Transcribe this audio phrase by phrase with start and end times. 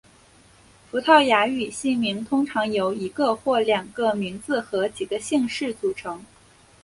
[0.89, 6.25] 葡萄牙语姓名通常由一个或两个名字和几个姓氏组成。